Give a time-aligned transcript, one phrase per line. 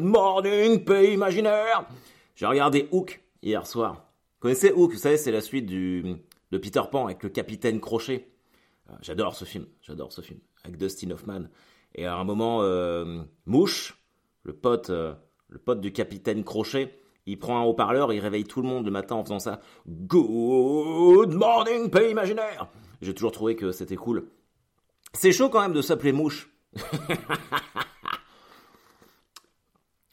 [0.00, 1.86] morning, pays imaginaire.
[2.34, 3.94] J'ai regardé Hook hier soir.
[3.94, 6.18] Vous connaissez Hook Vous savez, c'est la suite de
[6.58, 8.28] Peter Pan avec le capitaine Crochet.
[8.90, 11.42] Euh, J'adore ce film, j'adore ce film, avec Dustin Hoffman.
[11.94, 13.96] Et à un moment, euh, Mouche,
[14.42, 15.14] le pote, euh,
[15.48, 18.90] le pote du capitaine Crochet, il prend un haut-parleur, il réveille tout le monde le
[18.90, 19.60] matin en faisant ça.
[19.86, 22.66] Good morning, pays imaginaire.
[23.00, 24.26] J'ai toujours trouvé que c'était cool.
[25.12, 26.51] C'est chaud quand même de s'appeler Mouche.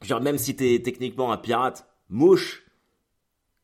[0.01, 2.65] Genre même si t'es techniquement un pirate, Mouche.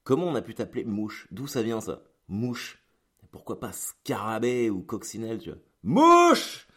[0.04, 1.28] Comment on a pu t'appeler Mouche?
[1.32, 2.04] D'où ça vient ça?
[2.28, 2.84] Mouche.
[3.32, 5.60] Pourquoi pas Scarabée ou Coccinelle, tu vois?
[5.84, 6.68] Mouche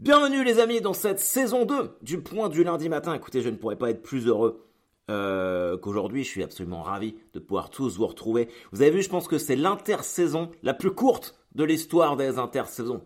[0.00, 3.14] Bienvenue les amis dans cette saison 2 du point du lundi matin.
[3.14, 4.66] Écoutez, je ne pourrais pas être plus heureux
[5.10, 6.24] euh, qu'aujourd'hui.
[6.24, 8.48] Je suis absolument ravi de pouvoir tous vous retrouver.
[8.72, 13.02] Vous avez vu, je pense que c'est l'intersaison la plus courte de l'histoire des intersaisons.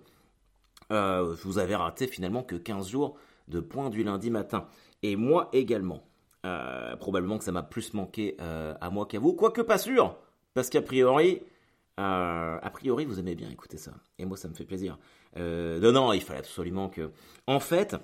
[0.93, 3.17] Euh, vous avez raté finalement que 15 jours
[3.49, 4.67] de point du lundi matin.
[5.03, 6.03] Et moi également.
[6.45, 9.33] Euh, probablement que ça m'a plus manqué euh, à moi qu'à vous.
[9.33, 10.17] Quoique pas sûr.
[10.55, 11.43] Parce qu'a priori,
[11.99, 13.93] a priori, vous aimez bien écouter ça.
[14.19, 14.99] Et moi, ça me fait plaisir.
[15.37, 17.11] Non, non, il fallait absolument que...
[17.47, 17.97] En fait,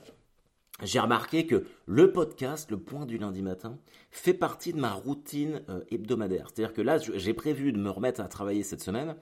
[0.82, 3.78] j'ai remarqué que le podcast, le point du lundi matin,
[4.10, 6.48] fait partie de ma routine hebdomadaire.
[6.48, 9.16] C'est-à-dire que là, j'ai prévu de me remettre à travailler cette semaine.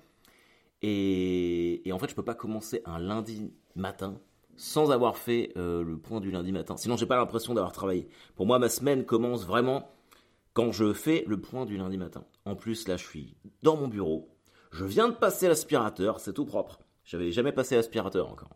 [0.83, 4.21] Et, en fait, je peux pas commencer un lundi matin
[4.57, 6.77] sans avoir fait euh, le point du lundi matin.
[6.77, 8.09] Sinon, j'ai pas l'impression d'avoir travaillé.
[8.37, 9.91] Pour moi, ma semaine commence vraiment
[10.53, 12.25] quand je fais le point du lundi matin.
[12.45, 14.29] En plus, là, je suis dans mon bureau.
[14.73, 16.81] Je viens de passer l'aspirateur, c'est tout propre.
[17.05, 18.51] J'avais jamais passé l'aspirateur encore.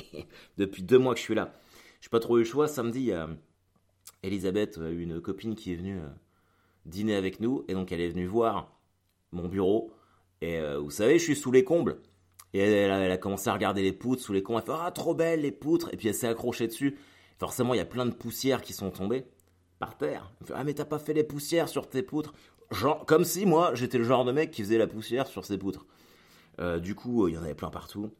[0.58, 1.52] Depuis deux mois que je suis là.
[2.00, 2.66] J'ai pas trop eu le choix.
[2.66, 3.28] Samedi, y a
[4.22, 6.08] Elisabeth, euh, une copine qui est venue euh,
[6.86, 7.64] dîner avec nous.
[7.68, 8.72] Et donc, elle est venue voir
[9.30, 9.92] mon bureau.
[10.42, 11.98] Et euh, vous savez, je suis sous les combles.
[12.52, 14.60] Et elle, elle a commencé à regarder les poutres sous les combles.
[14.66, 15.88] Elle fait Ah, trop belles les poutres.
[15.92, 16.98] Et puis elle s'est accrochée dessus.
[17.38, 19.24] Forcément, il y a plein de poussières qui sont tombées
[19.78, 20.32] par terre.
[20.40, 22.34] Elle fait, ah, mais t'as pas fait les poussières sur tes poutres
[22.72, 25.58] Genre, comme si moi, j'étais le genre de mec qui faisait la poussière sur ses
[25.58, 25.86] poutres.
[26.58, 28.10] Euh, du coup, euh, il y en avait plein partout.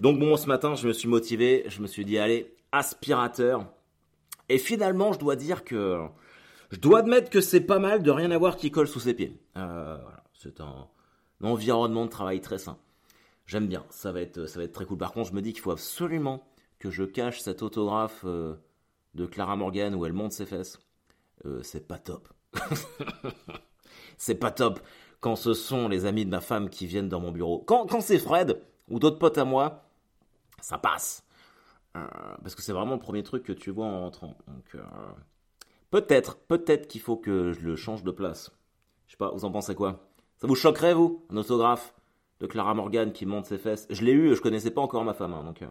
[0.00, 1.64] Donc bon, ce matin, je me suis motivé.
[1.66, 3.66] Je me suis dit, allez, aspirateur.
[4.48, 6.06] Et finalement, je dois dire que...
[6.70, 9.38] Je dois admettre que c'est pas mal de rien avoir qui colle sous ses pieds.
[10.34, 10.88] C'est un,
[11.40, 12.78] un environnement de travail très sain.
[13.46, 14.98] J'aime bien, ça va, être, ça va être très cool.
[14.98, 16.46] Par contre, je me dis qu'il faut absolument
[16.78, 18.56] que je cache cet autographe euh,
[19.14, 20.80] de Clara Morgan où elle monte ses fesses.
[21.44, 22.28] Euh, c'est pas top.
[24.18, 24.80] c'est pas top
[25.20, 27.60] quand ce sont les amis de ma femme qui viennent dans mon bureau.
[27.60, 29.88] Quand, quand c'est Fred ou d'autres potes à moi,
[30.60, 31.24] ça passe.
[31.96, 32.06] Euh,
[32.42, 34.36] parce que c'est vraiment le premier truc que tu vois en rentrant.
[34.48, 34.76] Donc,
[35.90, 38.50] peut-être, peut-être qu'il faut que je le change de place.
[39.06, 40.05] Je sais pas, vous en pensez quoi?
[40.38, 41.94] Ça vous choquerait, vous Un autographe
[42.40, 43.86] de Clara Morgan qui monte ses fesses?
[43.90, 45.62] Je l'ai eu, je connaissais pas encore ma femme, hein, donc...
[45.62, 45.66] euh.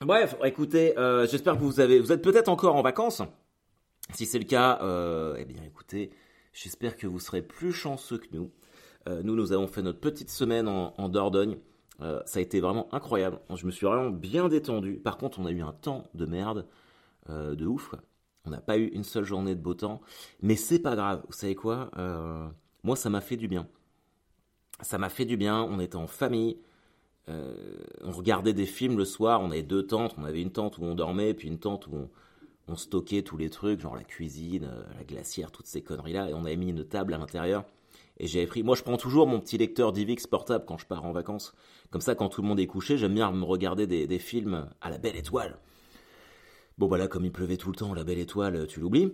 [0.00, 3.22] Bref, écoutez, euh, j'espère que vous avez, vous êtes peut-être encore en vacances.
[4.12, 6.10] Si c'est le cas, euh, eh bien écoutez,
[6.52, 8.50] j'espère que vous serez plus chanceux que nous.
[9.06, 11.58] Nous, nous avons fait notre petite semaine en, en Dordogne.
[11.98, 13.40] Ça a été vraiment incroyable.
[13.52, 14.94] Je me suis vraiment bien détendu.
[14.94, 16.66] Par contre, on a eu un temps de merde,
[17.28, 17.88] de ouf.
[17.88, 17.98] quoi.
[18.44, 20.00] On n'a pas eu une seule journée de beau temps,
[20.40, 21.22] mais c'est pas grave.
[21.28, 22.48] Vous savez quoi Euh,
[22.82, 23.68] Moi, ça m'a fait du bien.
[24.80, 25.62] Ça m'a fait du bien.
[25.62, 26.58] On était en famille.
[27.28, 27.54] Euh,
[28.02, 29.40] on regardait des films le soir.
[29.42, 30.16] On avait deux tentes.
[30.18, 32.10] On avait une tente où on dormait, puis une tente où on,
[32.68, 36.30] on stockait tous les trucs, genre la cuisine, euh, la glacière, toutes ces conneries-là.
[36.30, 37.64] Et on avait mis une table à l'intérieur.
[38.18, 38.64] Et j'avais pris.
[38.64, 41.54] Moi, je prends toujours mon petit lecteur DivX portable quand je pars en vacances.
[41.90, 44.68] Comme ça, quand tout le monde est couché, j'aime bien me regarder des, des films
[44.80, 45.58] à la belle étoile.
[46.78, 49.12] Bon, bah là, comme il pleuvait tout le temps, la belle étoile, tu l'oublies.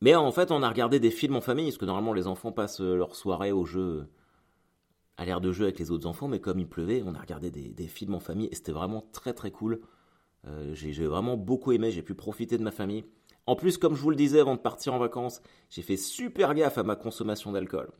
[0.00, 2.52] Mais en fait, on a regardé des films en famille, parce que normalement, les enfants
[2.52, 4.08] passent euh, leur soirée au jeu,
[5.16, 7.50] à l'air de jeu avec les autres enfants, mais comme il pleuvait, on a regardé
[7.50, 9.82] des, films en famille, et c'était vraiment très très cool.
[10.46, 13.04] Euh, j'ai vraiment beaucoup aimé, j'ai pu profiter de ma famille.
[13.46, 16.54] En plus, comme je vous le disais avant de partir en vacances, j'ai fait super
[16.54, 17.90] gaffe à ma consommation d'alcool.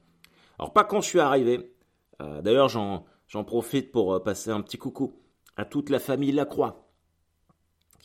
[0.58, 1.74] Alors pas quand je suis arrivé.
[2.22, 5.14] Euh, D'ailleurs, j'en profite pour euh, passer un petit coucou
[5.56, 6.89] à toute la famille Lacroix,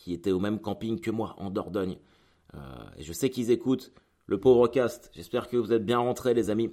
[0.06, 1.98] qui était au même camping que moi, en Dordogne.
[2.54, 2.60] Euh,
[2.96, 3.92] et je sais qu'ils écoutent
[4.28, 5.10] le pauvre cast.
[5.16, 6.70] J'espère que vous êtes bien rentrés, les amis,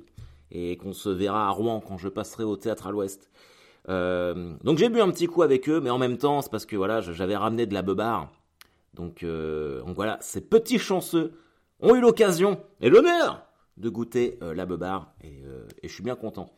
[0.50, 3.30] et qu'on se verra à Rouen quand je passerai au théâtre à l'Ouest.
[3.88, 6.66] Euh, donc j'ai bu un petit coup avec eux, mais en même temps, c'est parce
[6.66, 8.30] que voilà, j'avais ramené de la beubare.
[8.92, 11.32] Donc, euh, donc voilà, ces petits chanceux
[11.80, 13.46] ont eu l'occasion et l'honneur
[13.78, 15.42] de goûter euh, la beubare, et,
[15.82, 16.52] je suis bien content.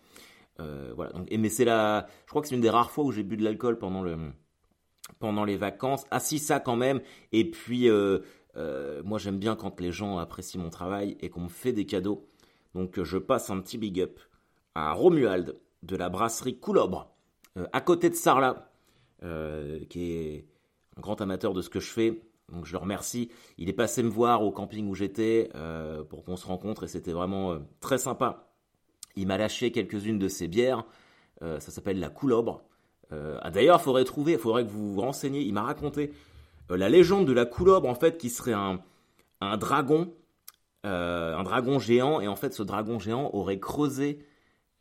[0.59, 1.13] Voilà.
[1.29, 3.37] Et mais c'est la, je crois que c'est une des rares fois où j'ai bu
[3.37, 4.17] de l'alcool pendant le,
[5.19, 6.05] pendant les vacances.
[6.11, 7.01] Ah si ça quand même.
[7.33, 8.21] Et puis euh,
[8.57, 11.87] euh, moi j'aime bien quand les gens apprécient mon travail et qu'on me fait des
[11.87, 12.29] cadeaux.
[12.75, 14.19] Donc je passe un petit big up
[14.75, 17.15] à Romuald de la brasserie Coulobre,
[17.57, 18.71] euh, à côté de Sarlat.
[19.89, 20.47] qui est
[20.97, 22.21] un grand amateur de ce que je fais.
[22.53, 23.31] Donc je le remercie.
[23.57, 25.49] Il est passé me voir au camping où j'étais
[26.11, 28.51] pour qu'on se rencontre et c'était vraiment très sympa.
[29.17, 30.85] Il m'a lâché quelques-unes de ses bières.
[31.41, 32.63] ça s'appelle la Coulobre.
[33.11, 35.43] Ah, d'ailleurs, il faudrait trouver, il faudrait que vous vous renseigniez.
[35.43, 36.13] Il m'a raconté
[36.69, 38.81] la légende de la Coulobre, en fait, qui serait un,
[39.57, 40.13] dragon,
[40.83, 42.21] un dragon géant.
[42.21, 44.25] Et en fait, ce dragon géant aurait creusé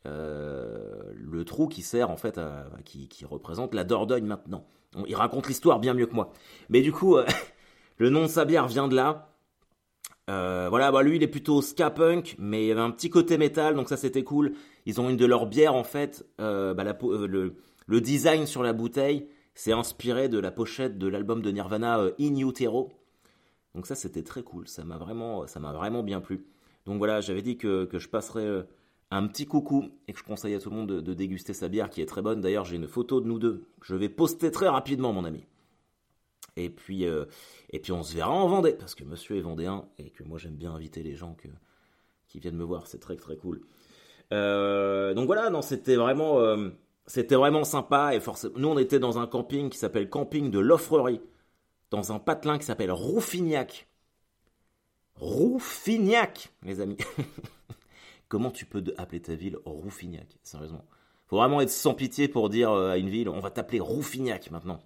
[0.04, 4.66] le trou qui sert en fait à, qui, représente la Dordogne maintenant.
[5.06, 6.32] Il raconte l'histoire bien mieux que moi.
[6.68, 7.26] Mais du coup, euh,
[7.98, 9.30] le nom de sa bière vient de là.
[10.30, 13.10] Euh, voilà, bah lui il est plutôt ska punk, mais il y avait un petit
[13.10, 14.54] côté métal, donc ça c'était cool.
[14.86, 16.24] Ils ont une de leurs bières en fait.
[16.40, 17.56] Euh, bah, le,
[17.88, 22.92] design sur la bouteille s'est inspiré de la pochette de l'album de Nirvana In Utero.
[23.74, 26.46] Donc ça c'était très cool, ça m'a vraiment, vraiment bien plu.
[26.86, 28.66] Donc voilà, j'avais dit que, je passerais
[29.10, 31.88] un petit coucou et que je conseille à tout le monde de, déguster sa bière
[31.90, 32.40] qui est très bonne.
[32.40, 35.44] D'ailleurs, j'ai une photo de nous deux je vais poster très rapidement, mon ami.
[36.56, 37.24] Et puis, euh,
[37.70, 40.38] et puis on se verra en Vendée parce que monsieur est vendéen et que moi
[40.38, 41.36] j'aime bien inviter les gens
[42.28, 42.86] qui viennent me voir.
[42.86, 43.62] C'est très très cool.
[44.32, 46.70] Euh, donc voilà, non, c'était vraiment, euh,
[47.06, 50.58] c'était vraiment sympa et forcément, nous on était dans un camping qui s'appelle Camping de
[50.58, 51.20] l'Offrerie,
[51.90, 53.88] dans un patelin qui s'appelle Rouffignac.
[55.16, 56.96] Rouffignac, les amis.
[58.28, 60.84] Comment tu peux appeler ta ville Rouffignac Sérieusement?
[61.26, 64.50] Faut vraiment être sans pitié pour dire euh, à une ville, on va t'appeler Rouffignac
[64.50, 64.80] maintenant.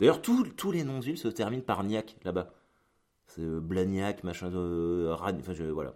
[0.00, 2.52] D'ailleurs, tous les noms de villes se terminent par Niac là-bas.
[3.26, 4.56] C'est euh, Blagnac, machin de.
[4.56, 5.94] Euh, voilà.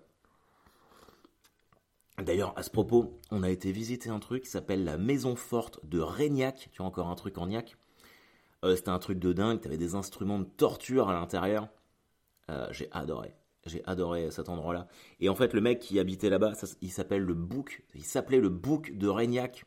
[2.19, 5.85] D'ailleurs, à ce propos, on a été visiter un truc qui s'appelle la Maison Forte
[5.85, 6.71] de Régnac.
[6.73, 7.77] Tu as encore un truc en Niac.
[8.65, 9.61] C'était un truc de dingue.
[9.61, 11.69] T'avais des instruments de torture à l'intérieur.
[12.71, 13.35] J'ai adoré.
[13.67, 14.89] J'ai adoré cet endroit-là.
[15.21, 17.83] Et en fait, le mec qui habitait là-bas, il s'appelle le Bouc.
[17.95, 19.67] Il s'appelait le Bouc de Régnac.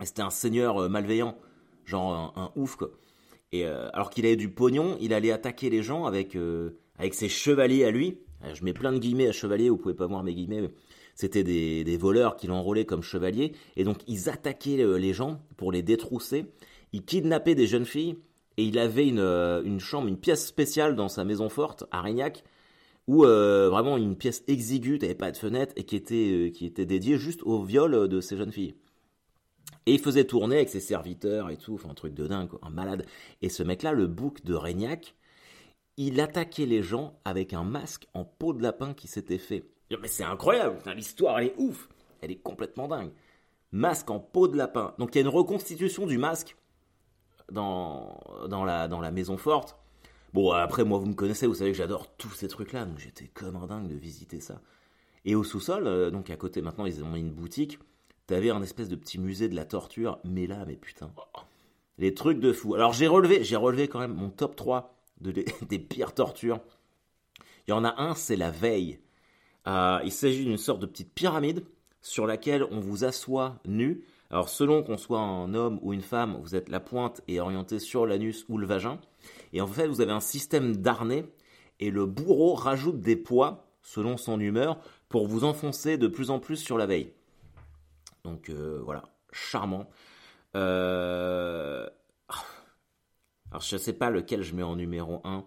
[0.00, 1.36] C'était un seigneur euh, malveillant,
[1.84, 2.90] genre un, ouf quoi.
[3.52, 7.14] Et euh, alors qu'il avait du pognon, il allait attaquer les gens avec euh, avec
[7.14, 8.18] ses chevaliers à lui.
[8.54, 10.70] Je mets plein de guillemets à chevalier, vous pouvez pas voir mes guillemets.
[11.14, 13.52] C'était des, voleurs qui l'enrôlaient comme chevalier.
[13.76, 16.46] Et donc ils attaquaient les gens pour les détrousser.
[16.92, 18.16] Ils kidnappaient des jeunes filles.
[18.58, 22.44] Et il avait une, une chambre, une pièce spéciale dans sa maison forte à Régnac
[23.08, 26.66] ou euh, vraiment une pièce exiguë, t'avais pas de fenêtre, et qui était, euh, qui
[26.66, 28.74] était dédiée juste au viol de ces jeunes filles.
[29.86, 32.70] Et il faisait tourner avec ses serviteurs et tout, enfin un truc de dingue, un
[32.70, 33.04] malade.
[33.40, 35.16] Et ce mec-là, le bouc de Régnac,
[35.96, 39.64] il attaquait les gens avec un masque en peau de lapin qui s'était fait.
[40.00, 41.88] Mais c'est incroyable, l'histoire elle est ouf,
[42.20, 43.10] elle est complètement dingue.
[43.72, 44.94] Masque en peau de lapin.
[44.98, 46.56] Donc il y a une reconstitution du masque
[47.50, 48.18] dans,
[48.48, 49.76] dans, la, dans la maison forte
[50.32, 53.26] Bon, après, moi, vous me connaissez, vous savez que j'adore tous ces trucs-là, donc j'étais
[53.26, 54.62] comme un dingue de visiter ça.
[55.26, 57.78] Et au sous-sol, euh, donc à côté, maintenant, ils ont mis une boutique,
[58.26, 61.12] t'avais un espèce de petit musée de la torture, mais là, mais putain,
[61.98, 62.74] les trucs de fou.
[62.74, 65.32] Alors, j'ai relevé, j'ai relevé quand même mon top 3 de
[65.68, 66.60] des pires tortures.
[67.68, 69.00] Il y en a un, c'est la veille.
[69.66, 71.64] Euh, il s'agit d'une sorte de petite pyramide
[72.00, 74.04] sur laquelle on vous assoit nu.
[74.30, 77.78] Alors, selon qu'on soit un homme ou une femme, vous êtes la pointe et orientée
[77.78, 78.98] sur l'anus ou le vagin.
[79.52, 81.24] Et en fait, vous avez un système d'arnais
[81.80, 84.78] et le bourreau rajoute des poids selon son humeur
[85.08, 87.12] pour vous enfoncer de plus en plus sur la veille.
[88.24, 89.90] Donc euh, voilà, charmant.
[90.54, 91.88] Euh,
[93.50, 95.44] alors je ne sais pas lequel je mets en numéro 1.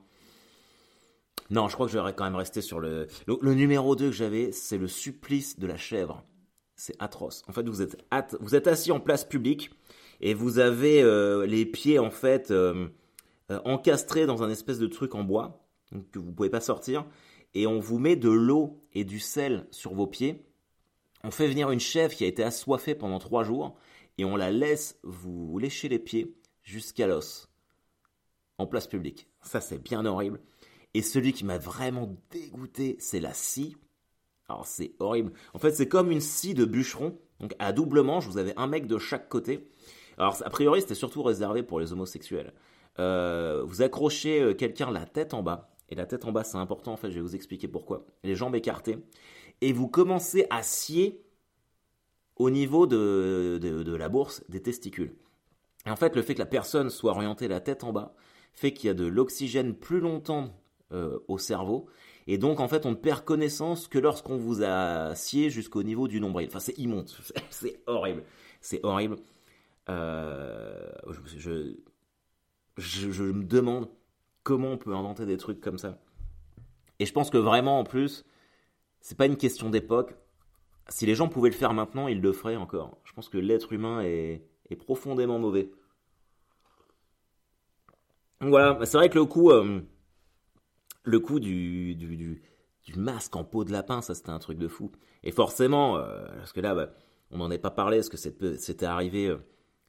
[1.50, 3.08] Non, je crois que je vais quand même rester sur le...
[3.28, 6.24] Le, numéro 2 que j'avais, c'est le supplice de la chèvre.
[6.76, 7.44] C'est atroce.
[7.48, 7.98] En fait, vous êtes,
[8.40, 9.70] vous êtes assis en place publique
[10.22, 12.88] et vous avez euh, les pieds en fait euh,
[13.64, 15.66] encastré dans un espèce de truc en bois
[16.12, 17.06] que vous pouvez pas sortir
[17.54, 20.46] et on vous met de l'eau et du sel sur vos pieds.
[21.24, 23.76] On fait venir une chèvre qui a été assoiffée pendant trois jours
[24.18, 27.50] et on la laisse vous lécher les pieds jusqu'à l'os
[28.58, 29.28] en place publique.
[29.42, 30.42] Ça c'est bien horrible.
[30.96, 33.76] Et celui qui m'a vraiment dégoûté, c'est la scie.
[34.48, 35.34] Alors c'est horrible.
[35.54, 37.20] En fait, c'est comme une scie de bûcheron.
[37.42, 39.68] Donc à double manche, vous avez un mec de chaque côté.
[40.18, 42.54] Alors a priori, c'était surtout réservé pour les homosexuels.
[43.00, 45.76] Euh, vous accrochez euh, quelqu'un la tête en bas.
[45.90, 48.06] Et la tête en bas, c'est important, en fait, je vais vous expliquer pourquoi.
[48.24, 49.00] Les jambes écartées.
[49.60, 51.26] Et vous commencez à scier
[52.38, 55.14] au niveau de, de, la bourse des testicules.
[55.86, 58.16] Et en fait, le fait que la personne soit orientée la tête en bas
[58.54, 60.54] fait qu'il y a de l'oxygène plus longtemps
[60.92, 61.88] euh, au cerveau.
[62.28, 66.08] Et donc, en fait, on ne perd connaissance que lorsqu'on vous a scié jusqu'au niveau
[66.08, 66.48] du nombril.
[66.48, 67.10] Enfin, c'est immonde.
[67.50, 68.24] c'est horrible.
[68.62, 69.18] C'est horrible.
[69.88, 71.76] je,
[72.78, 73.88] je, me demande
[74.44, 76.00] comment on peut inventer des trucs comme ça.
[77.00, 78.26] Et je pense que vraiment, en plus,
[79.02, 80.16] c'est pas une question d'époque.
[80.88, 82.98] Si les gens pouvaient le faire maintenant, ils le feraient encore.
[83.04, 84.42] Je pense que l'être humain est,
[84.80, 85.72] profondément mauvais.
[88.42, 89.82] voilà, c'est vrai que le coup, euh,
[91.06, 92.42] le coup du, du,
[92.96, 94.92] masque en peau de lapin, ça c'était un truc de fou.
[95.24, 96.94] Et forcément, euh, parce que là, bah,
[97.32, 98.18] on n'en est pas parlé, parce que
[98.58, 99.38] c'était arrivé euh,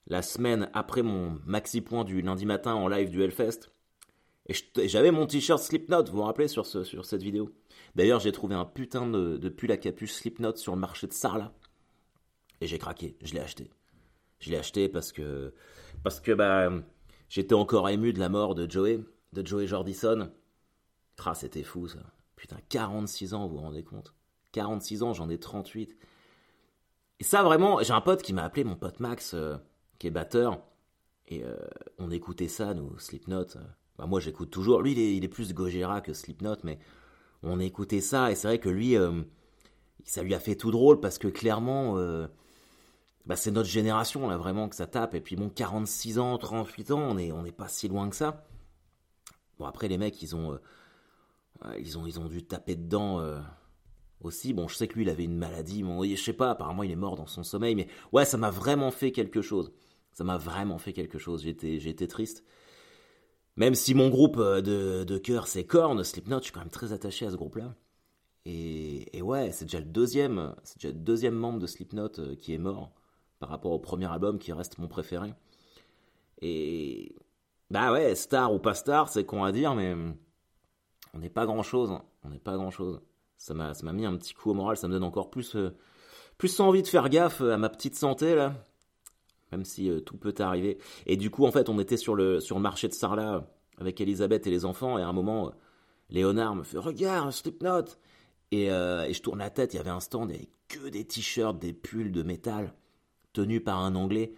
[0.07, 3.71] la semaine après mon maxi point du lundi matin en live du Hellfest.
[4.49, 4.55] Et
[4.89, 7.53] j'avais mon t-shirt Slipknot, vous vous rappelez, sur, ce, sur cette vidéo.
[7.97, 11.13] D'ailleurs, j'ai trouvé un putain de, de pull à capuche Slipknot sur le marché de
[11.13, 11.53] Sarlat.
[12.61, 13.71] Et j'ai craqué, je l'ai acheté.
[14.39, 15.53] Je l'ai acheté parce que,
[16.05, 16.71] parce que bah,
[17.29, 19.01] j'étais encore ému de la mort de Joey,
[19.33, 20.31] de Joey Jordison.
[21.35, 21.99] C'était fou ça.
[22.37, 24.15] Putain, 46 ans, vous vous rendez compte
[24.53, 25.97] 46 ans, j'en ai 38.
[27.19, 29.57] Et ça, vraiment, j'ai un pote qui m'a appelé, mon pote Max, euh,
[29.99, 30.61] qui est batteur.
[31.29, 31.57] Et euh,
[31.99, 33.47] on écoutait ça, nous, Slipknot.
[33.99, 34.83] Bah, moi, j'écoute toujours.
[34.83, 36.79] Lui, il est, plus Gojira que Slipknot, mais
[37.43, 38.31] on écoutait ça.
[38.31, 39.23] Et c'est vrai que lui, euh,
[40.05, 41.97] ça lui a fait tout drôle parce que clairement,
[43.27, 45.15] bah, c'est notre génération, là, vraiment, que ça tape.
[45.15, 48.17] Et puis, bon, 46 ans, 38 ans, on n'est on est pas si loin que
[48.17, 48.47] ça.
[49.59, 50.61] Bon, après, les mecs, ils ont, euh,
[51.79, 53.39] ils ont, ils ont dû taper dedans euh,
[54.21, 54.53] aussi.
[54.53, 55.83] Bon, je sais que lui, il avait une maladie.
[55.83, 57.75] Bon, je sais pas, apparemment, il est mort dans son sommeil.
[57.75, 59.73] Mais ouais, ça m'a vraiment fait quelque chose.
[60.13, 61.43] Ça m'a vraiment fait quelque chose.
[61.43, 62.45] J'étais, triste.
[63.57, 66.69] Même si mon groupe euh, de, de cœur, c'est Korn, Slipknot, je suis quand même
[66.69, 67.75] très attaché à ce groupe-là.
[68.49, 72.59] Et, ouais, c'est déjà le deuxième, c'est déjà le deuxième membre de Slipknot qui est
[72.59, 72.93] mort
[73.41, 75.35] par rapport au premier album qui reste mon préféré.
[76.41, 77.17] Et
[77.71, 79.97] bah ouais, star ou pas star, c'est con à dire, mais
[81.17, 81.91] on n'est pas grand chose.
[81.91, 82.05] Hein.
[82.25, 83.01] On n'est pas grand chose.
[83.39, 84.77] Ça m'a, ça m'a mis un petit coup au moral.
[84.77, 85.75] Ça me donne encore plus, euh,
[86.39, 88.55] plus envie de faire gaffe à ma petite santé là.
[89.51, 90.79] Même si euh, tout peut arriver.
[91.07, 94.01] Et du coup, en fait, on était sur le, sur le marché de Sarlat avec
[94.01, 94.99] Elisabeth et les enfants.
[94.99, 95.53] Et à un moment,
[96.11, 97.85] Léonard me fait Regarde, Slipknot
[98.51, 99.73] et, euh, et je tourne la tête.
[99.73, 102.75] Il y avait un stand avec que des t-shirts, des pulls de métal
[103.33, 104.33] tenu par un Anglais.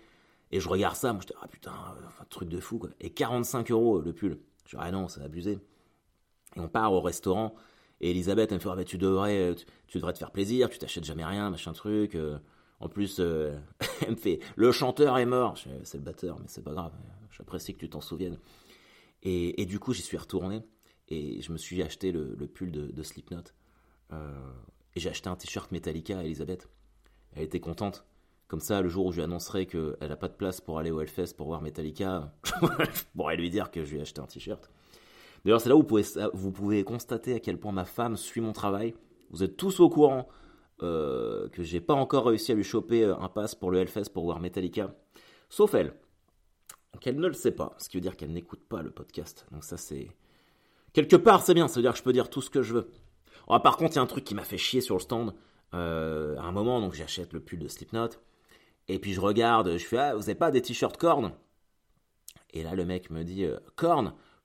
[0.50, 2.90] Et je regarde ça, moi je dis, ah putain, un truc de fou quoi.
[3.00, 4.38] Et 45 euros le pull.
[4.64, 5.58] Je dis, ah non, c'est abusé.
[6.56, 7.54] Et on part au restaurant.
[8.00, 9.54] Et Elisabeth, elle me fait, ah, bah, tu, devrais,
[9.86, 12.14] tu, devrais te faire plaisir, tu t'achètes jamais rien, machin truc.
[12.14, 12.38] Euh.
[12.80, 13.58] en plus, euh,
[14.02, 15.58] elle me fait, le chanteur est mort.
[15.82, 16.92] C'est le batteur, mais c'est pas grave.
[17.36, 18.38] J'apprécie que tu t'en souviennes.
[19.22, 20.62] Et, du coup, j'y suis retourné.
[21.08, 23.42] Et je me suis acheté le, pull de, Slipknot.
[24.12, 24.52] Euh,
[24.94, 26.68] et j'ai acheté un t-shirt Metallica à Elisabeth.
[27.34, 28.04] Elle était contente.
[28.46, 30.90] Comme ça, le jour où je lui annoncerai qu'elle n'a pas de place pour aller
[30.90, 34.26] au Hellfest pour voir Metallica, je pourrais lui dire que je lui ai acheté un
[34.26, 34.70] t-shirt.
[35.48, 35.86] D'ailleurs, c'est là où
[36.34, 38.92] vous pouvez, constater à quel point ma femme suit mon travail.
[39.30, 40.28] Vous êtes tous au courant
[40.82, 44.10] euh, que j'ai pas encore réussi à lui choper euh, un pass pour le Hellfest
[44.12, 44.94] pour voir Metallica.
[45.48, 45.94] Sauf elle.
[47.00, 47.74] qu'elle ne le sait pas.
[47.78, 49.46] Ce qui veut dire qu'elle n'écoute pas le podcast.
[49.50, 50.10] Donc ça, c'est...
[50.92, 51.66] Quelque part, c'est bien.
[51.66, 52.90] Ça veut dire que je peux dire tout ce que je veux.
[53.46, 55.32] Oh, par contre, il y a un truc qui m'a fait chier sur le stand.
[55.72, 58.10] Euh, à un moment, donc j'achète le pull de Slipknot.
[58.88, 61.32] Et puis je regarde, je fais, ah, vous avez pas des t-shirts corn?
[62.50, 63.56] Et là, le mec me dit, euh,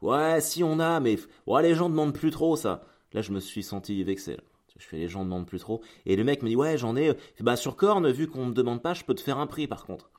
[0.03, 1.17] Ouais, si on a, mais
[1.47, 2.83] ouais, les gens demandent plus trop ça.
[3.13, 4.37] Là, je me suis senti vexé.
[4.77, 5.81] Je fais les gens demandent plus trop.
[6.05, 7.13] Et le mec me dit ouais, j'en ai.
[7.39, 9.85] Bah sur Korn, vu qu'on me demande pas, je peux te faire un prix par
[9.85, 10.11] contre.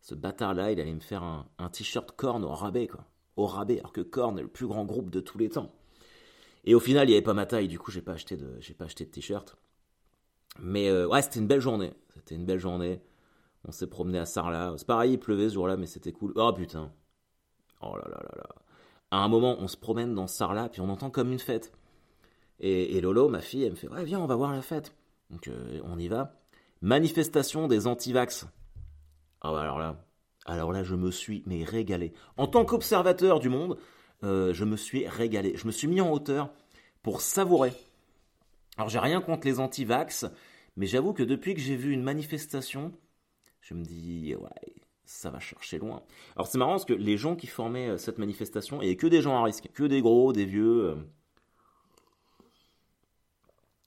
[0.00, 3.04] Ce bâtard-là, il allait me faire un, t-shirt Korn au rabais quoi,
[3.36, 5.72] au rabais, alors que Korn est le plus grand groupe de tous les temps.
[6.64, 8.56] Et au final, il n'y avait pas ma taille, du coup, j'ai pas acheté de,
[8.58, 9.56] j'ai pas acheté de t-shirt.
[10.58, 11.92] Mais euh, ouais, c'était une belle journée.
[12.16, 13.00] C'était une belle journée.
[13.64, 14.74] On s'est promené à Sarlat.
[14.76, 16.32] C'est pareil, il pleuvait ce jour-là, mais c'était cool.
[16.34, 16.92] Oh putain.
[17.80, 18.48] Oh là là là là
[19.10, 21.72] à un moment, on se promène dans Sarlat, puis on entend comme une fête.
[22.60, 24.94] Et, Lolo, ma fille, elle me fait Ouais, viens, on va voir la fête.
[25.30, 26.34] Donc euh, on y va.
[26.80, 28.46] Manifestation des antivax.
[29.40, 30.04] Ah bah alors là,
[30.46, 32.12] alors là, je me suis mais régalé.
[32.36, 33.78] En tant qu'observateur du monde,
[34.24, 35.56] euh, je me suis régalé.
[35.56, 36.50] Je me suis mis en hauteur
[37.02, 37.72] pour savourer.
[38.76, 40.26] Alors j'ai rien contre les antivax,
[40.76, 42.92] mais j'avoue que depuis que j'ai vu une manifestation,
[43.60, 44.34] je me dis
[45.08, 46.02] ça va chercher loin.
[46.36, 49.22] Alors c'est marrant parce que les gens qui formaient euh, cette manifestation, et que des
[49.22, 50.90] gens à risque, que des gros, des vieux.
[50.90, 50.96] Euh.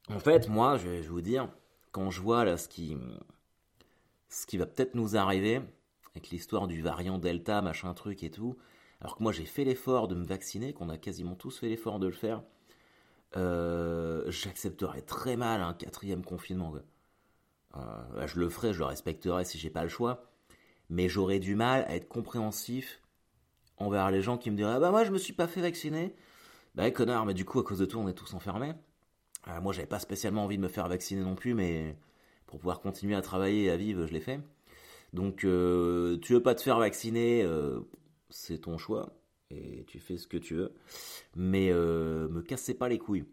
[0.10, 1.48] En fait, moi, je vais vous dire,
[1.92, 2.98] quand je vois là ce qui,
[4.30, 5.62] ce qui va peut-être nous arriver,
[6.16, 8.58] avec l'histoire du variant Delta, machin truc et tout,
[9.00, 12.00] alors que moi j'ai fait l'effort de me vacciner, qu'on a quasiment tous fait l'effort
[12.00, 12.42] de le faire,
[13.38, 16.74] euh, j'accepterais très mal un quatrième confinement.
[17.76, 20.31] je le ferai, je le respecterai si j'ai pas le choix
[20.92, 23.02] mais j'aurais du mal à être compréhensif
[23.78, 26.14] envers les gens qui me diraient ah bah moi je me suis pas fait vacciner.
[26.76, 28.74] Bah connard, mais du coup à cause de tout on est tous enfermés.
[29.48, 31.96] Euh, moi j'avais pas spécialement envie de me faire vacciner non plus, mais
[32.46, 34.42] pour pouvoir continuer à travailler et à vivre, je l'ai fait.
[35.14, 37.80] Donc euh, tu veux pas te faire vacciner, euh,
[38.30, 39.14] c'est ton choix
[39.50, 40.74] et tu fais ce que tu veux,
[41.36, 43.26] mais me cassez pas les couilles.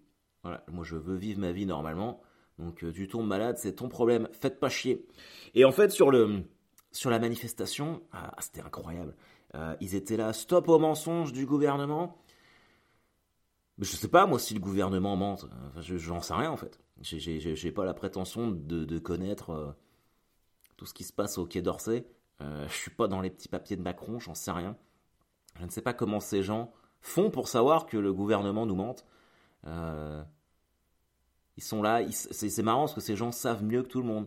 [0.44, 2.22] Voilà, moi je veux vivre ma vie normalement.
[2.58, 4.28] Donc tu tombes malade, c'est ton problème.
[4.32, 5.06] Faites pas chier.
[5.54, 6.42] Et en fait sur le
[6.98, 9.14] sur la manifestation, ah, c'était incroyable.
[9.54, 12.20] Euh, ils étaient là, stop aux mensonges du gouvernement.
[13.76, 15.46] Mais je sais pas, moi, si le gouvernement mente.
[15.80, 16.80] Je j'en sais rien, en fait.
[17.00, 19.70] J'ai pas la prétention de, de connaître euh,
[20.76, 22.04] tout ce qui se passe au Quai d'Orsay.
[22.40, 24.76] Euh, je suis pas dans les petits papiers de Macron, j'en sais rien.
[25.60, 29.06] Je ne sais pas comment ces gens font pour savoir que le gouvernement nous mente.
[29.68, 30.24] Euh,
[31.56, 34.26] ils sont là, c'est marrant parce que ces gens savent mieux que tout le monde.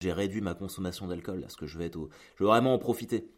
[0.00, 3.30] J'ai réduit ma consommation d'alcool, parce que je vais être je vais vraiment en profiter.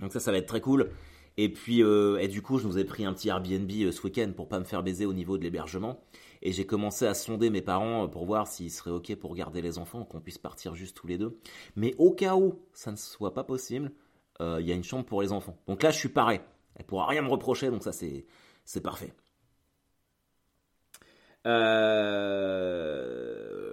[0.00, 0.90] Donc ça, ça va être très cool.
[1.36, 4.02] Et puis, euh, et du coup, je nous ai pris un petit Airbnb euh, ce
[4.02, 6.02] week-end pour pas me faire baiser au niveau de l'hébergement.
[6.42, 9.62] Et j'ai commencé à sonder mes parents euh, pour voir s'ils seraient ok pour garder
[9.62, 11.38] les enfants, qu'on puisse partir juste tous les deux.
[11.76, 13.92] Mais au cas où ça ne soit pas possible,
[14.40, 15.58] il y a une chambre pour les enfants.
[15.66, 16.40] Donc là, je suis pareil.
[16.74, 18.24] Elle pourra rien me reprocher, donc ça, c'est,
[18.64, 19.12] c'est parfait.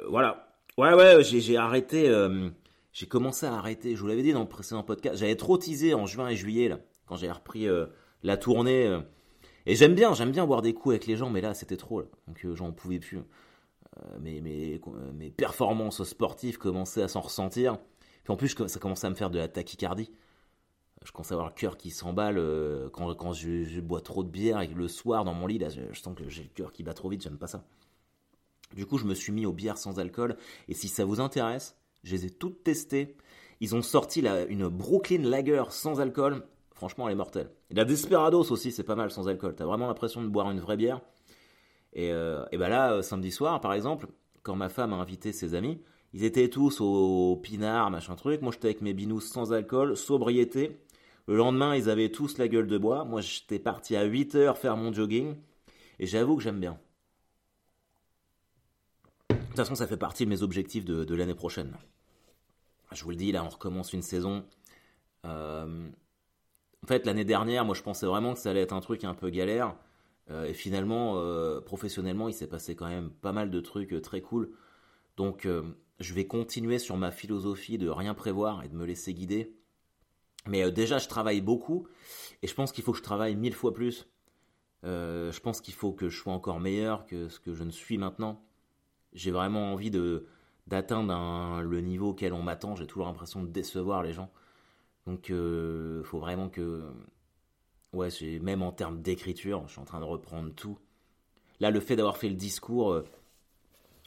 [0.09, 0.46] voilà.
[0.77, 2.13] Ouais, ouais, j'ai, arrêté.
[2.93, 3.95] j'ai commencé à arrêter.
[3.95, 5.17] Je vous l'avais dit dans le précédent podcast.
[5.17, 7.87] J'avais trop teasé en juin et juillet là quand j'ai repris euh,
[8.21, 8.85] la tournée.
[8.85, 9.01] Euh.
[9.65, 12.03] et j'aime bien, j'aime bien boire des coups avec les gens, mais là c'était trop,
[12.27, 13.19] donc euh, j'en pouvais plus.
[14.19, 17.79] mes, mes, performances sportives commençaient à s'en ressentir.
[18.23, 20.11] Puis en plus, ça commençait à me faire de la tachycardie.
[21.03, 22.39] Je commençais à avoir le cœur qui s'emballe
[22.91, 25.81] quand, quand je, bois trop de bière et le soir dans mon lit, là, je,
[25.91, 27.63] je sens que j'ai le cœur qui bat trop vite, j'aime pas ça.
[28.75, 30.37] Du coup, je me suis mis aux bières sans alcool.
[30.67, 33.15] Et si ça vous intéresse, je les ai toutes testées.
[33.59, 36.43] Ils ont sorti une Brooklyn Lager sans alcool.
[36.73, 37.49] Franchement, elle est mortelle.
[37.71, 39.55] Et la Desperados aussi, c'est pas mal sans alcool.
[39.55, 41.01] T'as vraiment l'impression de boire une vraie bière.
[41.93, 44.07] Et, euh, ben là, euh, samedi soir, par exemple,
[44.43, 45.81] quand ma femme a invité ses amis,
[46.13, 48.41] ils étaient tous au, pinard, machin truc.
[48.41, 50.77] Moi, j'étais avec mes binous sans alcool, sobriété.
[51.27, 53.03] Le lendemain, ils avaient tous la gueule de bois.
[53.05, 55.35] Moi, j'étais parti à 8 heures faire mon jogging.
[55.99, 56.77] Et j'avoue que j'aime bien.
[59.57, 61.73] De toute façon, ça fait partie de mes objectifs de, l'année prochaine.
[62.91, 64.45] Je vous le dis, là, on recommence une saison.
[65.25, 65.89] Euh,
[66.83, 69.15] en fait, l'année dernière, moi, je pensais vraiment que ça allait être un truc un
[69.15, 69.75] peu galère.
[70.29, 74.21] Euh, et finalement, euh, professionnellement, il s'est passé quand même pas mal de trucs très
[74.21, 74.51] cool.
[75.15, 75.47] Donc,
[75.99, 79.57] je vais continuer sur ma philosophie de rien prévoir et de me laisser guider.
[80.45, 81.87] Mais déjà, je travaille beaucoup
[82.43, 84.07] et je pense qu'il faut que je travaille mille fois plus.
[84.83, 87.97] je pense qu'il faut que je sois encore meilleur que ce que je ne suis
[87.97, 88.46] maintenant.
[89.17, 90.27] J'ai vraiment envie de
[90.67, 92.75] d'atteindre le niveau auquel on m'attend.
[92.75, 94.29] J'ai toujours l'impression de décevoir les gens.
[95.07, 96.83] Donc, euh, faut vraiment que.
[97.93, 98.09] Ouais,
[98.41, 100.77] même en termes d'écriture, je suis en train de reprendre tout.
[101.59, 103.03] Là, le fait d'avoir fait le discours euh,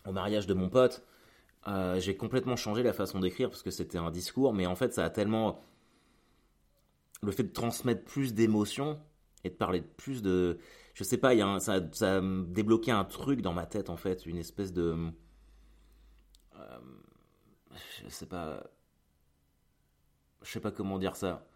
[0.06, 1.02] au mariage de mon pote,
[1.66, 4.94] euh, j'ai complètement changé la façon d'écrire parce que c'était un discours, mais en fait,
[4.94, 5.64] ça a tellement.
[7.22, 8.98] Le fait de transmettre plus d'émotions
[9.44, 10.58] et de parler de plus de.
[10.94, 13.96] Je sais pas, y a ça, ça, a débloqué un truc dans ma tête, en
[13.96, 15.12] fait, une espèce de.
[18.04, 18.62] je sais pas
[20.42, 21.46] je sais pas comment dire ça.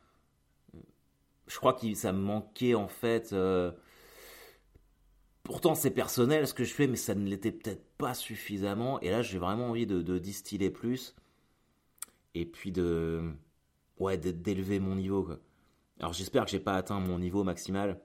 [1.47, 3.33] Je crois que ça me manquait en fait.
[3.33, 3.73] Euh,
[5.43, 9.01] pourtant c'est personnel ce que je fais, mais ça ne l'était peut-être pas suffisamment.
[9.01, 11.15] Et là j'ai vraiment envie de, distiller plus.
[12.35, 13.33] Et puis de.
[13.99, 15.29] Ouais, d'élever mon niveau.
[16.01, 18.01] Alors j'espère que j'ai pas atteint mon niveau maximal.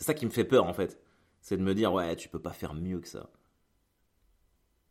[0.00, 0.98] C'est ça qui me fait peur en fait.
[1.42, 3.28] C'est de me dire, ouais, tu peux pas faire mieux que ça.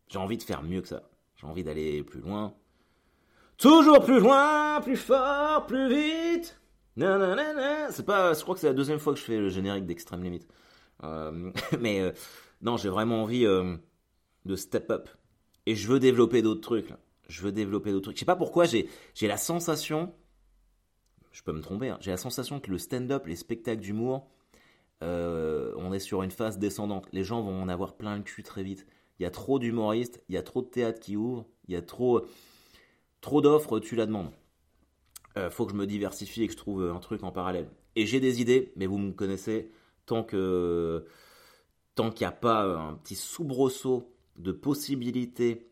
[0.07, 1.09] J'ai envie de faire mieux que ça.
[1.35, 2.53] J'ai envie d'aller plus loin.
[3.57, 6.61] Toujours plus loin, plus fort, plus vite.
[6.95, 10.23] C'est pas, je crois que c'est la deuxième fois que je fais le générique d'Extreme
[10.23, 10.45] Limit.
[11.03, 12.11] Euh, mais euh,
[12.61, 13.77] non, j'ai vraiment envie euh,
[14.45, 15.09] de step up.
[15.65, 16.93] Et je veux développer d'autres trucs.
[17.27, 18.15] Je veux développer d'autres trucs.
[18.17, 20.13] Je sais pas pourquoi j'ai j'ai la sensation,
[21.31, 24.29] je peux me tromper, hein, j'ai la sensation que le stand-up, les spectacles d'humour,
[25.01, 27.07] on est sur une phase descendante.
[27.11, 28.85] Les gens vont en avoir plein le cul très vite.
[29.19, 31.77] Il y a trop d'humoristes, il y a trop de théâtre qui ouvre, il y
[31.77, 32.25] a trop
[33.21, 34.31] Trop d'offres, tu la demandes.
[35.37, 37.69] Euh, faut que je me diversifie et que je trouve un truc en parallèle.
[37.95, 39.71] Et j'ai des idées, mais vous me connaissez,
[40.05, 41.05] tant que
[41.95, 45.69] tant qu'il n'y a pas un petit soubresaut de possibilités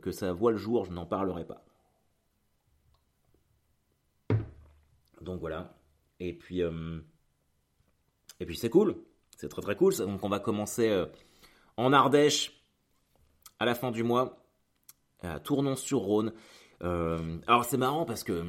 [0.00, 1.64] que ça voit le jour, je n'en parlerai pas.
[5.20, 5.76] Donc voilà.
[6.20, 7.00] Et puis euh,
[8.40, 8.96] et puis c'est cool,
[9.36, 9.94] c'est très très cool.
[9.96, 11.06] Donc on va commencer euh,
[11.76, 12.62] en Ardèche
[13.58, 14.44] à la fin du mois,
[15.22, 16.32] à Tournon-sur-Rhône.
[16.82, 18.44] Euh, alors c'est marrant parce que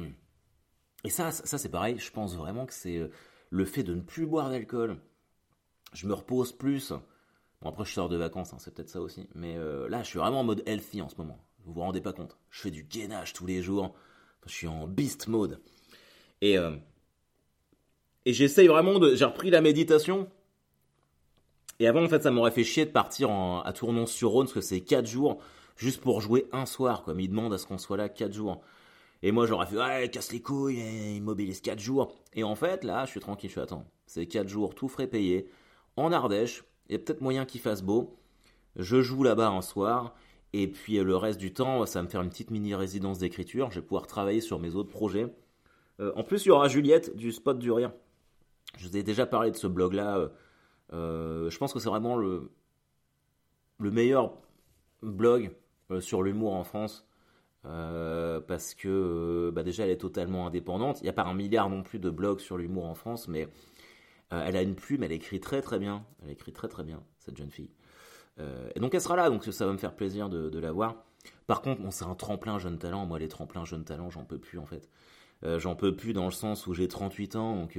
[1.02, 1.98] et ça, ça c'est pareil.
[1.98, 3.10] Je pense vraiment que c'est euh,
[3.50, 4.98] le fait de ne plus boire d'alcool.
[5.92, 6.92] Je me repose plus.
[7.62, 9.28] Bon après je sors de vacances, hein, c'est peut-être ça aussi.
[9.34, 11.44] Mais là je suis vraiment en mode healthy en ce moment.
[11.64, 12.38] Vous vous rendez pas compte.
[12.48, 13.94] Je fais du gainage tous les jours.
[14.46, 15.60] Je suis en beast mode.
[16.40, 16.56] Et
[18.26, 19.14] et j'essaye vraiment de.
[19.14, 20.28] J'ai repris la méditation.
[21.78, 24.80] Et avant en fait ça m'aurait fait chier de partir à Tournon-sur-Rhône parce que c'est
[24.80, 25.40] 4 jours
[25.76, 27.14] juste pour jouer un soir, quoi.
[27.14, 28.60] Mais il demande à ce qu'on soit là 4 jours.
[29.22, 32.14] Et moi, j'aurais fait, ouais, casse les couilles, et immobilise 4 jours.
[32.34, 33.86] Et en fait, là, je suis tranquille, je suis attends.
[34.06, 35.48] C'est 4 jours, tout frais payé,
[35.96, 36.64] en Ardèche.
[36.88, 38.16] Il y a peut-être moyen qu'il fasse beau.
[38.76, 40.14] Je joue là-bas un soir.
[40.52, 43.70] Et puis le reste du temps, ça va me faire une petite mini résidence d'écriture.
[43.70, 45.32] Je vais pouvoir travailler sur mes autres projets.
[46.00, 47.92] Euh, en plus, il y aura Juliette du Spot du Rire.
[48.76, 50.18] Je vous ai déjà parlé de ce blog-là.
[50.18, 50.28] Euh,
[50.92, 52.50] euh, je pense que c'est vraiment le,
[53.78, 54.34] le meilleur
[55.02, 55.52] blog
[56.00, 57.06] sur l'humour en France.
[57.62, 61.00] parce que bah déjà elle est totalement indépendante.
[61.00, 63.48] Il n'y a pas un milliard non plus de blogs sur l'humour en France, mais
[64.30, 66.04] elle a une plume, elle écrit très très bien.
[66.22, 67.70] Elle écrit très très bien, cette jeune fille.
[68.74, 71.04] et donc elle sera là, donc ça va me faire plaisir de, la voir.
[71.46, 73.04] Par contre, c'est un tremplin jeune talent.
[73.06, 74.88] Moi, les tremplins jeune talent, j'en peux plus en fait.
[75.42, 77.76] j'en peux plus dans le sens où j'ai 38 ans, donc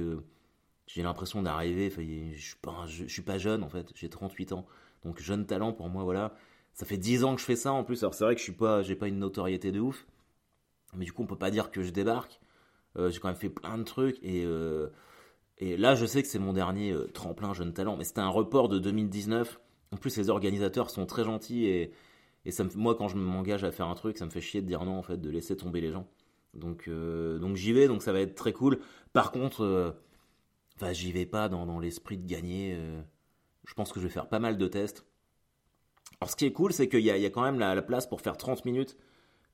[0.94, 1.88] j'ai l'impression d'arriver.
[1.90, 3.90] Je suis je, suis pas jeune en fait.
[3.94, 4.66] J'ai 38 ans,
[5.04, 6.34] donc jeune talent pour moi, voilà.
[6.74, 8.02] Ça fait 10 ans que je fais ça en plus.
[8.02, 10.06] Alors c'est vrai que je suis pas, pas une notoriété de ouf,
[10.94, 12.40] mais du coup on peut pas dire que je débarque.
[12.98, 14.88] Euh, j'ai quand même fait plein de trucs et euh,
[15.58, 18.28] et là je sais que c'est mon dernier euh, tremplin jeune talent, mais c'était un
[18.28, 19.60] report de 2019.
[19.92, 21.92] En plus les organisateurs sont très gentils et
[22.44, 24.66] et ça moi quand je m'engage à faire un truc, ça me fait chier de
[24.66, 26.06] dire non en fait, de laisser tomber les gens.
[26.54, 28.78] Donc donc j'y vais, donc ça va être très cool.
[29.14, 29.94] Par contre
[30.76, 32.74] Enfin, j'y vais pas dans, l'esprit de gagner.
[32.76, 33.02] Euh.
[33.64, 35.06] je pense que je vais faire pas mal de tests.
[36.20, 38.36] Alors, ce qui est cool, c'est qu'il y, a, quand même la, place pour faire
[38.36, 38.96] 30 minutes.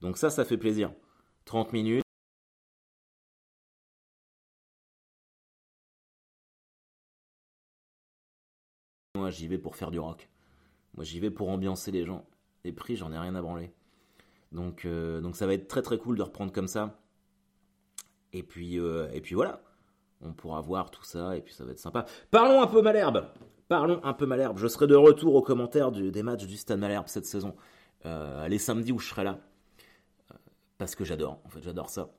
[0.01, 0.93] Donc, ça, ça fait plaisir.
[1.47, 2.05] 30 minutes.
[9.15, 10.29] Moi, j'y vais pour faire du rock.
[10.95, 12.27] Moi, j'y vais pour ambiancer les gens.
[12.65, 13.73] Les prix, j'en ai rien à branler.
[14.53, 17.01] Donc, euh, donc ça va être très très cool de reprendre comme ça.
[18.33, 19.63] Et puis, euh, et puis voilà
[20.21, 22.07] on pourra voir tout ça et puis ça va être sympa.
[22.31, 23.27] Parlons un peu Malherbe.
[23.69, 24.59] Parlons un peu Malherbe.
[24.59, 27.55] Je serai de retour aux commentaires des matchs du Stade Malherbe cette saison.
[28.07, 29.39] Euh, les samedis où je serai là.
[30.31, 30.35] Euh,
[30.79, 32.11] parce que j'adore, en fait, j'adore ça.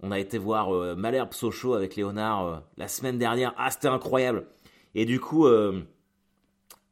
[0.00, 3.54] On a été voir euh, Malherbe Sochaux avec Léonard la semaine dernière.
[3.56, 4.46] Ah, c'était incroyable.
[4.94, 5.46] Et du coup,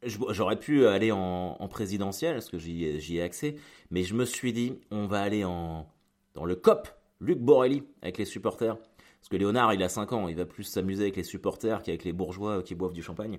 [0.03, 3.57] j'aurais pu aller en, en présidentiel parce que j'y ai accès.
[3.91, 5.87] Mais je me suis dit, on va aller en,
[6.35, 6.89] dans le COP,
[7.21, 8.79] Luc Borelli, avec les supporters.
[9.21, 12.05] Parce que Léonard, il a 5 ans, il va plus s'amuser avec les supporters qu'avec
[12.05, 13.39] les bourgeois qui boivent du champagne.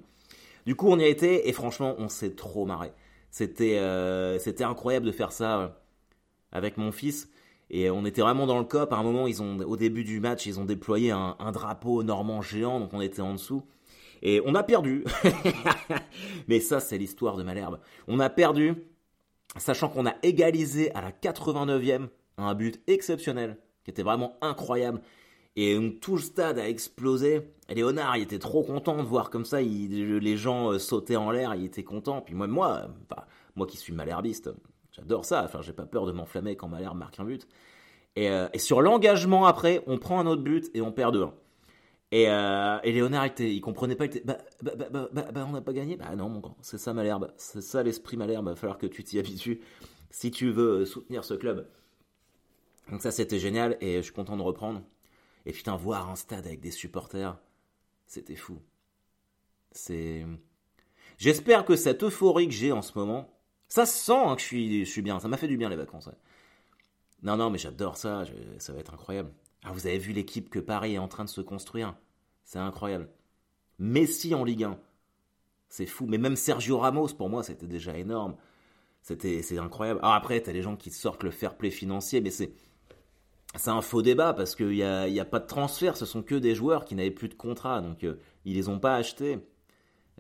[0.66, 2.92] Du coup, on y a été et franchement, on s'est trop marré.
[3.32, 5.68] C'était euh, incroyable de faire ça euh,
[6.52, 7.30] avec mon fils.
[7.70, 8.92] Et on était vraiment dans le cop.
[8.92, 12.42] À un moment, ils ont, au début du match, ils ont déployé un, drapeau normand
[12.42, 13.64] géant, donc on était en dessous.
[14.22, 15.06] Et on a perdu.
[16.50, 17.80] Mais ça, c'est l'histoire de Malherbe.
[18.10, 18.76] On a perdu,
[19.56, 25.02] sachant qu'on a égalisé à la 89e un but exceptionnel, qui était vraiment incroyable.
[25.56, 27.42] Et tout le stade a explosé.
[27.70, 31.32] Et Léonard, il était trop content de voir comme ça, les gens euh, sautaient en
[31.32, 32.22] l'air, il était content.
[32.22, 32.88] Puis moi, moi,
[33.56, 34.50] moi qui suis malherbiste,
[34.92, 35.44] j'adore ça.
[35.44, 37.48] Enfin, j'ai pas peur de m'enflammer quand Malherbe marque un but.
[38.16, 41.28] Et, euh, sur l'engagement après, on prend un autre but et on perd deux.
[42.12, 44.06] Et, euh, et Léonard, il, comprenait pas.
[44.06, 45.96] Il était, bah, bah, bah, bah, on n'a pas gagné.
[45.96, 47.32] Bah non, mon grand, c'est ça Malherbe.
[47.38, 48.48] C'est ça l'esprit Malherbe.
[48.48, 49.62] Va falloir que tu t'y habitues
[50.10, 51.68] si tu veux soutenir ce club.
[52.90, 54.82] Donc ça, c'était génial et je suis content de reprendre.
[55.46, 57.38] Et putain, voir un stade avec des supporters,
[58.06, 58.60] c'était fou.
[59.72, 60.26] C'est.
[61.18, 63.30] J'espère que cette euphorie que j'ai en ce moment,
[63.68, 65.20] ça sent hein, que je suis, je suis bien.
[65.20, 66.10] Ça m'a fait du bien les vacances.
[67.24, 68.26] Non, non, mais j'adore ça.
[68.60, 69.32] Ça va être incroyable.
[69.64, 71.96] Ah, vous avez vu l'équipe que Paris est en train de se construire?
[72.44, 73.10] C'est incroyable.
[73.80, 74.80] Messi en Ligue 1.
[75.70, 76.06] C'est fou.
[76.08, 78.36] Mais même Sergio Ramos, pour moi, c'était déjà énorme.
[79.02, 80.00] C'était, c'est incroyable.
[80.02, 82.54] Alors après, t'as les gens qui sortent le fair play financier, mais c'est,
[83.56, 86.22] c'est un faux débat parce qu'il n'y a, y a pas de transfert, ce sont
[86.24, 89.40] que des joueurs qui n'avaient plus de contrat, donc euh, ils les ont pas achetés.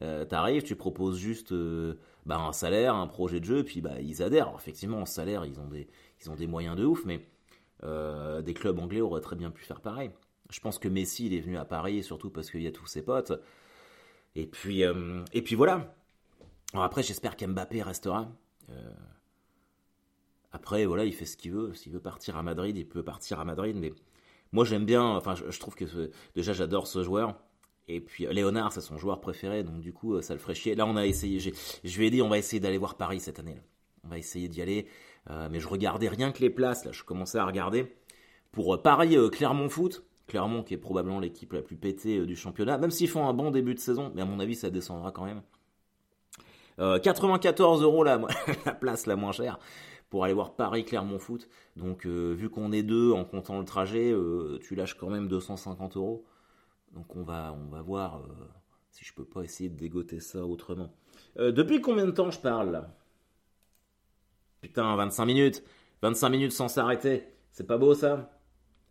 [0.02, 4.00] Euh, T'arrives, tu proposes juste euh, bah, un salaire, un projet de jeu, puis bah,
[4.02, 4.54] ils adhèrent.
[4.58, 7.28] Effectivement, en salaire, ils ont, des, moyens de ouf, mais
[7.84, 10.12] euh, des clubs anglais auraient très bien pu faire pareil.
[10.50, 12.88] Je pense que Messi, il est venu à Paris, surtout parce qu'il y a tous
[12.88, 13.34] ses potes.
[14.36, 14.84] Et puis,
[15.46, 15.94] puis voilà.
[16.74, 18.28] Après, j'espère qu'Mbappé restera.
[20.54, 21.74] Après, voilà, il fait ce qu'il veut.
[21.74, 23.76] S'il veut partir à Madrid, il peut partir à Madrid.
[23.80, 23.94] Mais
[24.52, 25.04] moi, j'aime bien.
[25.04, 25.86] Enfin, je, trouve que
[26.36, 27.36] déjà, j'adore ce joueur.
[27.88, 29.64] Et puis, Léonard, c'est son joueur préféré.
[29.64, 30.76] Donc, du coup, ça le ferait chier.
[30.76, 31.40] Là, on a essayé.
[31.40, 33.62] Je lui ai dit, on va essayer d'aller voir Paris cette année.
[34.04, 34.88] On va essayer d'y aller.
[35.30, 36.86] Euh, mais je regardais rien que les places.
[36.86, 37.96] Là, je commençais à regarder.
[38.52, 40.04] Pour euh, Paris, euh, Clermont Foot.
[40.28, 42.78] Clermont, qui est probablement l'équipe la plus pétée du championnat.
[42.78, 44.12] Même s'ils font un bon début de saison.
[44.16, 45.42] Mais à mon avis, ça descendra quand même.
[46.78, 48.18] 94 euros la
[48.80, 49.60] place la moins chère
[50.12, 51.48] pour aller voir Paris-Clermont Foot.
[51.78, 55.30] Donc, euh, vu qu'on est deux en comptant le trajet, euh, tu lâches quand même
[55.30, 56.26] 250 euros.
[56.92, 58.28] Donc, on va, on va voir euh,
[58.92, 60.94] si je peux pas essayer de dégoter ça autrement.
[61.38, 62.90] depuis combien de temps je parle?
[64.60, 65.64] Putain, 25 minutes
[66.02, 67.24] 25 minutes sans s'arrêter.
[67.52, 68.38] C'est pas beau ça?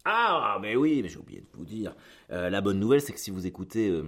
[0.07, 1.95] Ah, mais oui, mais j'ai oublié de vous dire.
[2.31, 4.03] la bonne nouvelle, c'est que si vous écoutez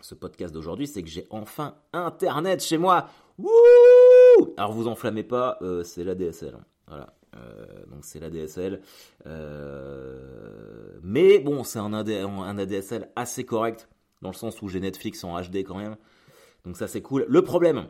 [0.00, 3.08] ce podcast d'aujourd'hui, c'est que j'ai enfin Internet chez moi.
[3.38, 4.05] Wouh
[4.56, 6.54] alors vous enflammez pas, euh, c'est la DSL.
[6.54, 6.64] Hein.
[6.88, 7.14] Voilà.
[7.36, 8.80] Euh, donc c'est la DSL.
[9.26, 13.88] Euh, mais bon, c'est un, un ADSL assez correct,
[14.22, 15.96] dans le sens où j'ai Netflix en HD quand même.
[16.64, 17.26] Donc ça c'est cool.
[17.28, 17.88] Le problème,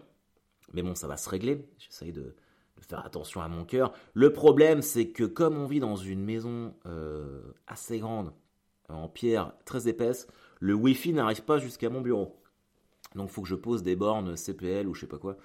[0.72, 1.64] mais bon, ça va se régler.
[1.78, 3.92] J'essaye de, de faire attention à mon cœur.
[4.14, 6.74] Le problème, c'est que comme on vit dans une maison
[7.66, 8.32] assez grande,
[8.88, 10.26] en pierre très épaisse,
[10.60, 12.40] le Wi-Fi n'arrive pas jusqu'à mon bureau.
[13.14, 15.36] Donc, il faut que je pose des bornes CPL ou je sais pas quoi.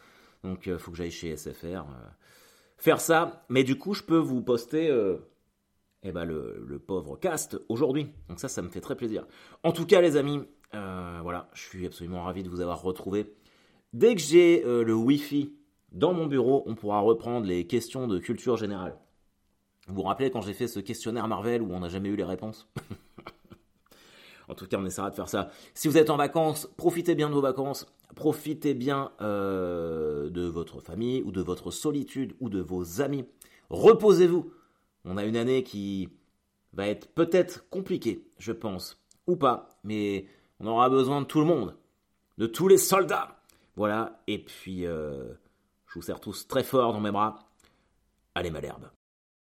[0.43, 1.85] Donc, il faut que j'aille chez SFR
[2.77, 3.45] faire ça.
[3.49, 4.89] Mais du coup, je peux vous poster
[6.03, 8.07] eh ben, le, pauvre cast aujourd'hui.
[8.27, 9.25] Donc ça, ça me fait très plaisir.
[9.63, 10.41] En tout cas, les amis,
[10.73, 13.33] euh, voilà, je suis absolument ravi de vous avoir retrouvé.
[13.93, 15.53] Dès que j'ai euh, le Wi-Fi
[15.91, 18.97] dans mon bureau, on pourra reprendre les questions de culture générale.
[19.87, 22.23] Vous vous rappelez quand j'ai fait ce questionnaire Marvel où on n'a jamais eu les
[22.23, 22.67] réponses?
[24.51, 25.49] En tout cas, on essaiera de faire ça.
[25.73, 27.87] Si vous êtes en vacances, profitez bien de vos vacances.
[28.15, 33.23] Profitez bien euh, de votre famille ou de votre solitude ou de vos amis.
[33.69, 34.51] Reposez-vous.
[35.05, 36.09] On a une année qui
[36.73, 40.25] va être peut-être compliquée, je pense, ou pas, mais
[40.59, 41.77] on aura besoin de tout le monde,
[42.37, 43.39] de tous les soldats.
[43.77, 45.33] Voilà, et puis euh,
[45.87, 47.39] je vous serre tous très fort dans mes bras.
[48.35, 48.89] Allez, Malherbe.